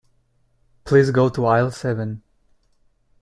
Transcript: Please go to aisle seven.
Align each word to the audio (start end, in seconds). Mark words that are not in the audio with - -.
Please 0.83 1.11
go 1.11 1.29
to 1.29 1.45
aisle 1.45 1.69
seven. 1.69 2.23